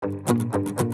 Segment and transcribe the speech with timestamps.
[0.00, 0.87] Thank you.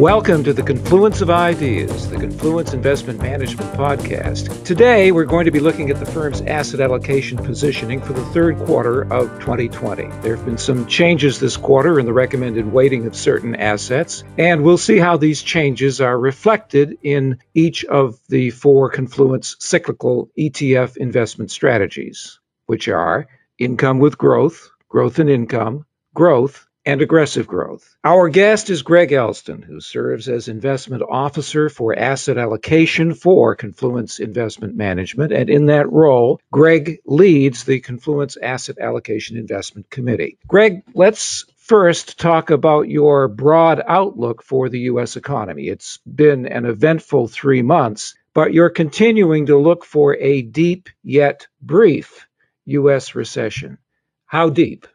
[0.00, 4.64] Welcome to the Confluence of Ideas, the Confluence Investment Management Podcast.
[4.64, 8.56] Today, we're going to be looking at the firm's asset allocation positioning for the third
[8.60, 10.04] quarter of 2020.
[10.22, 14.62] There have been some changes this quarter in the recommended weighting of certain assets, and
[14.62, 20.96] we'll see how these changes are reflected in each of the four Confluence cyclical ETF
[20.96, 27.96] investment strategies, which are income with growth, growth in income, growth, and aggressive growth.
[28.04, 34.18] Our guest is Greg Elston, who serves as investment officer for asset allocation for Confluence
[34.18, 35.32] Investment Management.
[35.32, 40.38] And in that role, Greg leads the Confluence Asset Allocation Investment Committee.
[40.46, 45.16] Greg, let's first talk about your broad outlook for the U.S.
[45.16, 45.68] economy.
[45.68, 51.46] It's been an eventful three months, but you're continuing to look for a deep yet
[51.60, 52.26] brief
[52.64, 53.14] U.S.
[53.14, 53.78] recession.
[54.26, 54.86] How deep?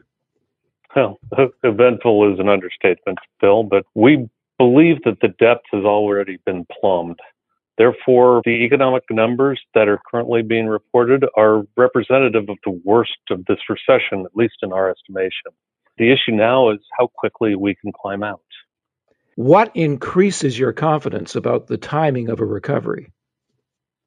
[0.96, 1.20] Well,
[1.64, 7.20] eventful is an understatement, Phil, but we believe that the depth has already been plumbed.
[7.78, 13.44] Therefore, the economic numbers that are currently being reported are representative of the worst of
[13.46, 15.52] this recession, at least in our estimation.
[15.98, 18.40] The issue now is how quickly we can climb out.
[19.36, 23.12] What increases your confidence about the timing of a recovery?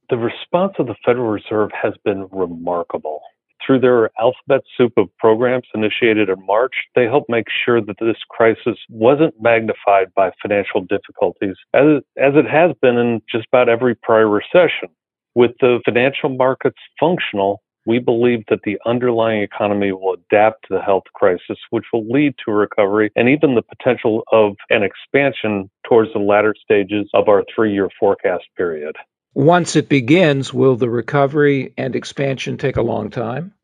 [0.09, 3.21] The response of the Federal Reserve has been remarkable
[3.69, 8.17] through their alphabet soup of programs initiated in March, they helped make sure that this
[8.31, 13.95] crisis wasn't magnified by financial difficulties, as, as it has been in just about every
[13.95, 14.89] prior recession.
[15.35, 20.83] With the financial markets functional, we believe that the underlying economy will adapt to the
[20.83, 26.13] health crisis, which will lead to recovery and even the potential of an expansion towards
[26.15, 28.97] the latter stages of our three year forecast period.
[29.35, 33.55] Once it begins, will the recovery and expansion take a long time?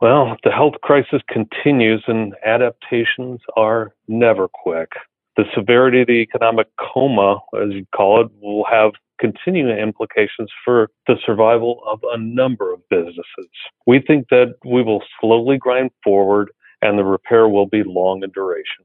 [0.00, 4.92] Well, the health crisis continues and adaptations are never quick.
[5.36, 10.90] The severity of the economic coma, as you call it, will have continuing implications for
[11.08, 13.50] the survival of a number of businesses.
[13.86, 16.50] We think that we will slowly grind forward
[16.80, 18.84] and the repair will be long in duration.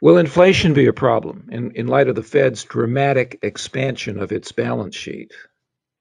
[0.00, 4.52] Will inflation be a problem in, in light of the Fed's dramatic expansion of its
[4.52, 5.32] balance sheet?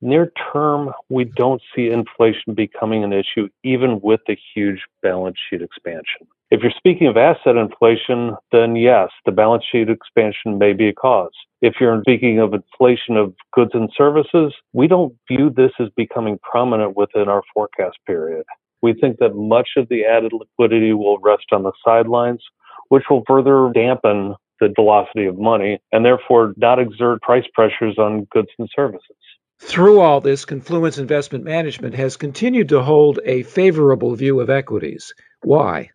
[0.03, 5.61] Near term, we don't see inflation becoming an issue, even with the huge balance sheet
[5.61, 6.27] expansion.
[6.51, 10.93] If you're speaking of asset inflation, then yes, the balance sheet expansion may be a
[10.93, 11.31] cause.
[11.61, 16.37] If you're speaking of inflation of goods and services, we don't view this as becoming
[16.43, 18.43] prominent within our forecast period.
[18.81, 22.43] We think that much of the added liquidity will rest on the sidelines,
[22.89, 28.27] which will further dampen the velocity of money and therefore not exert price pressures on
[28.31, 29.15] goods and services.
[29.59, 35.13] Through all this, Confluence Investment Management has continued to hold a favorable view of equities.
[35.41, 35.91] Why?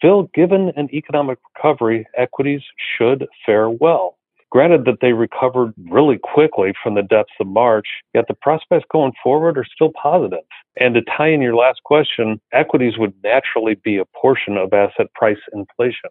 [0.00, 2.62] Phil, given an economic recovery, equities
[2.96, 4.16] should fare well.
[4.50, 9.12] Granted that they recovered really quickly from the depths of March, yet the prospects going
[9.22, 10.44] forward are still positive.
[10.80, 15.12] And to tie in your last question, equities would naturally be a portion of asset
[15.14, 16.10] price inflation.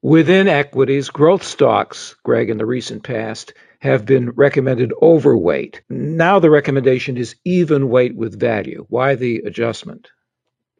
[0.00, 3.54] Within equities, growth stocks, Greg, in the recent past,
[3.84, 5.82] have been recommended overweight.
[5.90, 8.86] Now the recommendation is even weight with value.
[8.88, 10.08] Why the adjustment?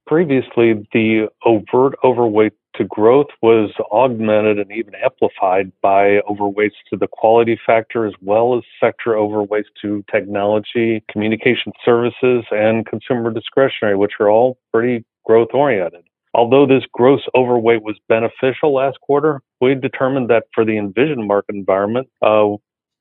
[0.07, 7.07] Previously, the overt overweight to growth was augmented and even amplified by overweights to the
[7.07, 14.13] quality factor as well as sector overweights to technology, communication services, and consumer discretionary, which
[14.19, 16.05] are all pretty growth oriented.
[16.35, 21.55] Although this gross overweight was beneficial last quarter, we determined that for the envisioned market
[21.55, 22.57] environment, uh,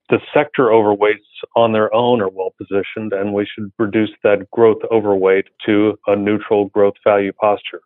[0.09, 1.25] the sector overweights
[1.56, 6.16] on their own are well positioned, and we should reduce that growth overweight to a
[6.16, 7.81] neutral growth value posture.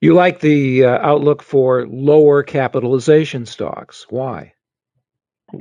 [0.00, 4.06] You like the uh, outlook for lower capitalization stocks.
[4.10, 4.52] Why?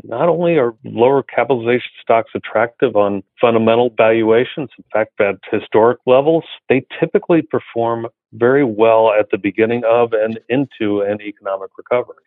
[0.03, 6.45] Not only are lower capitalization stocks attractive on fundamental valuations, in fact, at historic levels,
[6.69, 12.23] they typically perform very well at the beginning of and into an economic recovery.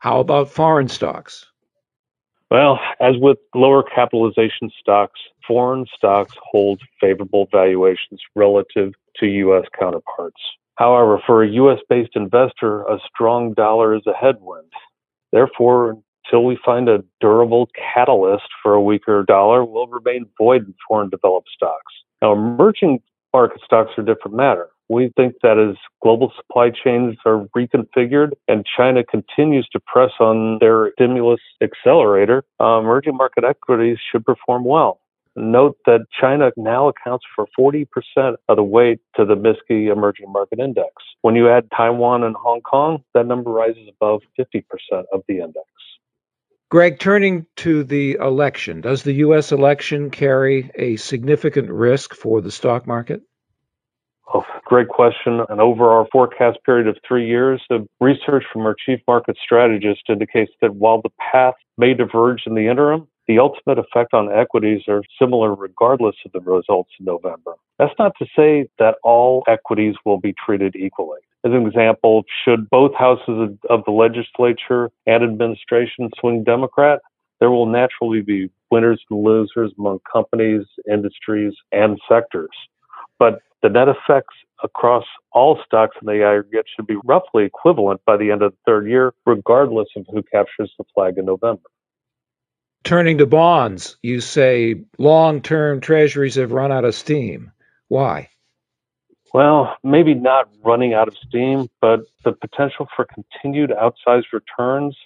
[0.00, 1.46] How about foreign stocks?
[2.50, 9.66] Well, as with lower capitalization stocks, foreign stocks hold favorable valuations relative to U.S.
[9.78, 10.40] counterparts.
[10.76, 11.80] However, for a U.S.
[11.90, 14.72] based investor, a strong dollar is a headwind.
[15.32, 20.74] Therefore, until we find a durable catalyst for a weaker dollar, we'll remain void in
[20.86, 21.92] foreign developed stocks.
[22.22, 23.02] Now, emerging
[23.34, 24.68] market stocks are a different matter.
[24.88, 30.58] We think that as global supply chains are reconfigured and China continues to press on
[30.60, 35.00] their stimulus accelerator, uh, emerging market equities should perform well.
[35.36, 37.86] Note that China now accounts for 40%
[38.48, 40.90] of the weight to the MSCI Emerging Market Index.
[41.22, 44.64] When you add Taiwan and Hong Kong, that number rises above 50%
[45.12, 45.66] of the index.
[46.70, 49.52] Greg, turning to the election, does the U.S.
[49.52, 53.22] election carry a significant risk for the stock market?
[54.34, 55.40] Oh, great question.
[55.48, 60.02] And over our forecast period of three years, the research from our chief market strategist
[60.08, 64.82] indicates that while the path may diverge in the interim, the ultimate effect on equities
[64.88, 67.54] are similar regardless of the results in November.
[67.78, 71.20] That's not to say that all equities will be treated equally.
[71.44, 77.00] As an example, should both houses of the legislature and administration swing Democrat,
[77.40, 82.50] there will naturally be winners and losers among companies, industries, and sectors.
[83.18, 88.16] But the net effects across all stocks in the aggregate should be roughly equivalent by
[88.16, 91.68] the end of the third year, regardless of who captures the flag in November.
[92.84, 97.52] Turning to bonds, you say long term treasuries have run out of steam.
[97.88, 98.28] Why?
[99.34, 104.96] Well, maybe not running out of steam, but the potential for continued outsized returns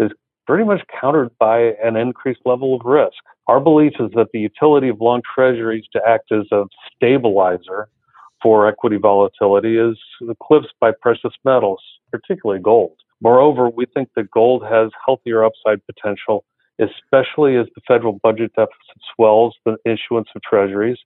[0.00, 0.10] is
[0.46, 3.22] pretty much countered by an increased level of risk.
[3.48, 6.64] Our belief is that the utility of long treasuries to act as a
[6.94, 7.88] stabilizer
[8.42, 9.98] for equity volatility is
[10.28, 12.96] eclipsed by precious metals, particularly gold.
[13.20, 16.44] Moreover, we think that gold has healthier upside potential,
[16.78, 20.98] especially as the federal budget deficit swells the issuance of treasuries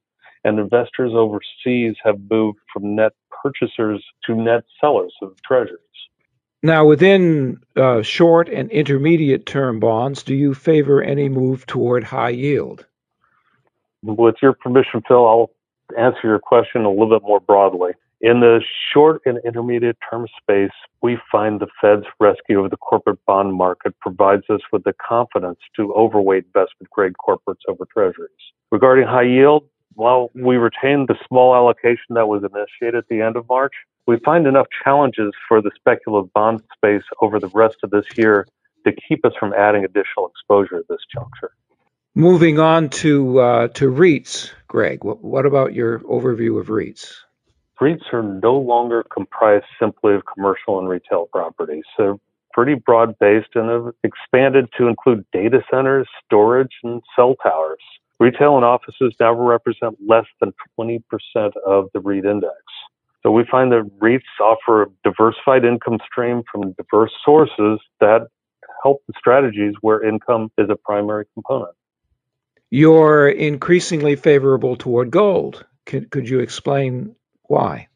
[0.44, 3.12] and investors overseas have moved from net
[3.42, 5.78] purchasers to net sellers of treasuries.
[6.64, 12.30] Now, within uh, short and intermediate term bonds, do you favor any move toward high
[12.30, 12.86] yield?
[14.04, 15.50] With your permission, Phil, I'll
[15.98, 17.92] answer your question a little bit more broadly.
[18.20, 18.60] In the
[18.92, 20.70] short and intermediate term space,
[21.02, 25.58] we find the Fed's rescue of the corporate bond market provides us with the confidence
[25.74, 28.30] to overweight investment grade corporates over treasuries.
[28.70, 29.64] Regarding high yield,
[29.94, 33.74] while we retained the small allocation that was initiated at the end of March,
[34.06, 38.46] we find enough challenges for the speculative bond space over the rest of this year
[38.84, 41.52] to keep us from adding additional exposure at this juncture.
[42.14, 45.02] Moving on to uh, to REITs, Greg.
[45.02, 47.14] What, what about your overview of REITs?
[47.80, 51.84] REITs are no longer comprised simply of commercial and retail properties.
[51.96, 52.16] They're
[52.52, 57.80] pretty broad based and have expanded to include data centers, storage, and cell towers.
[58.20, 61.02] Retail and offices now represent less than 20%
[61.66, 62.54] of the REIT index.
[63.22, 68.26] So we find that REITs offer a diversified income stream from diverse sources that
[68.82, 71.74] help the strategies where income is a primary component.
[72.70, 75.64] You're increasingly favorable toward gold.
[75.86, 77.88] Could, could you explain why?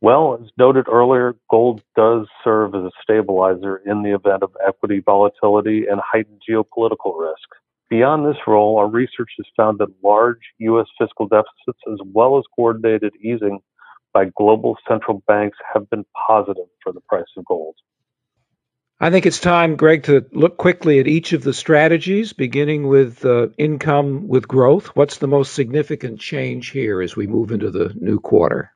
[0.00, 5.00] Well, as noted earlier, gold does serve as a stabilizer in the event of equity
[5.00, 7.48] volatility and heightened geopolitical risk.
[7.88, 10.86] Beyond this role, our research has found that large U.S.
[10.98, 13.60] fiscal deficits, as well as coordinated easing
[14.16, 17.74] by global central banks, have been positive for the price of gold.
[18.98, 23.26] I think it's time, Greg, to look quickly at each of the strategies, beginning with
[23.26, 24.86] uh, income with growth.
[24.96, 28.72] What's the most significant change here as we move into the new quarter?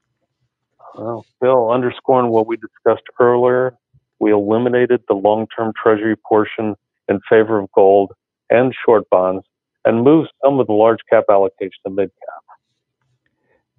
[0.95, 3.73] Well, Phil, underscoring what we discussed earlier,
[4.19, 6.75] we eliminated the long term treasury portion
[7.09, 8.13] in favor of gold
[8.51, 9.47] and short bonds
[9.87, 12.59] and moved some of the large cap allocation to mid cap.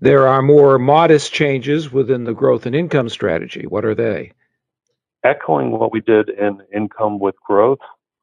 [0.04, 3.68] There are more modest changes within the growth and income strategy.
[3.68, 4.32] What are they?
[5.24, 7.78] Echoing what we did in income with growth,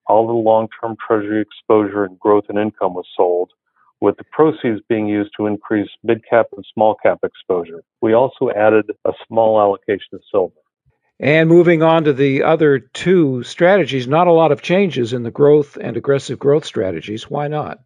[0.09, 3.53] all the long term treasury exposure in growth and income was sold,
[4.01, 7.85] with the proceeds being used to increase mid cap and small cap exposure.
[8.01, 10.55] We also added a small allocation of silver.
[11.21, 15.31] And moving on to the other two strategies, not a lot of changes in the
[15.31, 17.31] growth and aggressive growth strategies.
[17.31, 17.79] Why not?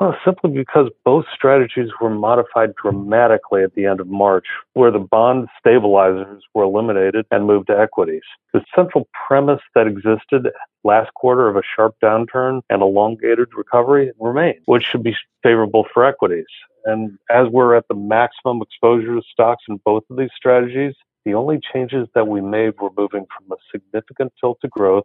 [0.00, 4.98] Well, simply because both strategies were modified dramatically at the end of March, where the
[4.98, 8.22] bond stabilizers were eliminated and moved to equities.
[8.54, 10.48] The central premise that existed
[10.84, 16.06] last quarter of a sharp downturn and elongated recovery remains, which should be favorable for
[16.06, 16.46] equities.
[16.86, 20.94] And as we're at the maximum exposure to stocks in both of these strategies,
[21.26, 25.04] the only changes that we made were moving from a significant tilt to growth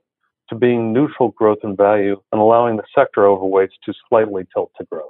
[0.50, 4.86] to being neutral growth and value and allowing the sector overweights to slightly tilt to
[4.86, 5.10] growth.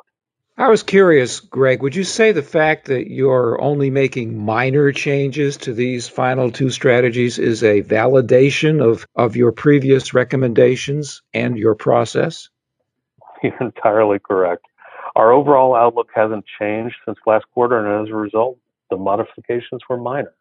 [0.58, 5.58] I was curious, Greg, would you say the fact that you're only making minor changes
[5.58, 11.76] to these final two strategies is a validation of, of your previous recommendations and your
[11.76, 12.50] process?
[13.44, 14.66] You're entirely correct.
[15.16, 18.58] Our overall outlook hasn't changed since last quarter, and as a result,
[18.90, 20.34] the modifications were minor.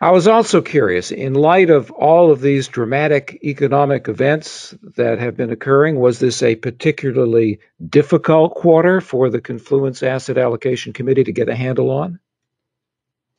[0.00, 5.36] I was also curious, in light of all of these dramatic economic events that have
[5.36, 11.32] been occurring, was this a particularly difficult quarter for the Confluence Asset Allocation Committee to
[11.32, 12.20] get a handle on?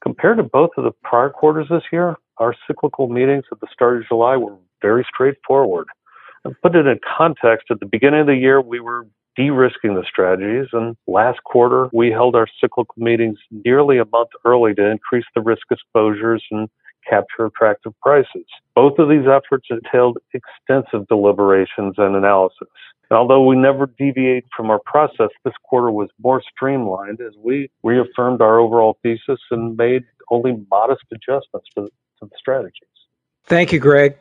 [0.03, 3.95] Compared to both of the prior quarters this year, our cyclical meetings at the start
[3.97, 5.87] of July were very straightforward.
[6.43, 10.03] And put it in context, at the beginning of the year, we were de-risking the
[10.07, 10.67] strategies.
[10.73, 15.41] And last quarter, we held our cyclical meetings nearly a month early to increase the
[15.41, 16.69] risk exposures and
[17.09, 18.45] capture attractive prices.
[18.75, 22.67] Both of these efforts entailed extensive deliberations and analysis.
[23.09, 27.69] And although we never deviate from our process, this quarter was more streamlined as we
[27.83, 32.98] reaffirmed our overall thesis and made only modest adjustments to, to the strategies.
[33.49, 34.15] Thank you, Greg.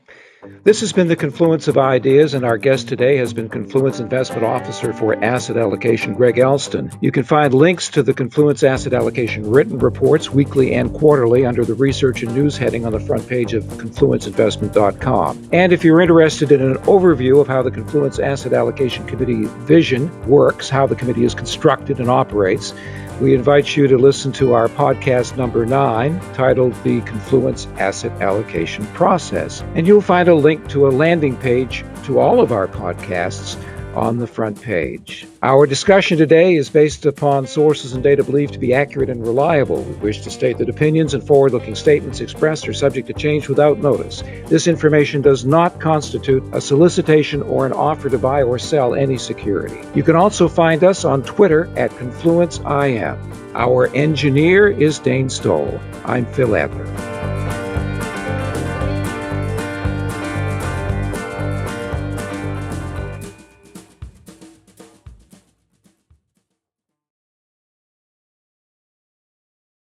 [0.64, 4.42] This has been the Confluence of Ideas, and our guest today has been Confluence Investment
[4.42, 6.90] Officer for Asset Allocation, Greg Elston.
[7.02, 11.62] You can find links to the Confluence Asset Allocation written reports, weekly and quarterly, under
[11.62, 15.50] the Research and News heading on the front page of confluenceinvestment.com.
[15.52, 20.26] And if you're interested in an overview of how the Confluence Asset Allocation Committee vision
[20.26, 22.72] works, how the committee is constructed and operates,
[23.20, 28.86] we invite you to listen to our podcast number nine, titled The Confluence Asset Allocation
[28.88, 29.62] Process.
[29.74, 33.56] And you'll find a link to a landing page to all of our podcasts
[33.98, 35.26] on the front page.
[35.42, 39.82] Our discussion today is based upon sources and data believed to be accurate and reliable.
[39.82, 43.48] We wish to state that opinions and forward looking statements expressed are subject to change
[43.48, 44.22] without notice.
[44.46, 49.18] This information does not constitute a solicitation or an offer to buy or sell any
[49.18, 49.80] security.
[49.94, 53.54] You can also find us on Twitter at ConfluenceIM.
[53.54, 55.80] Our engineer is Dane Stoll.
[56.04, 57.17] I'm Phil Adler.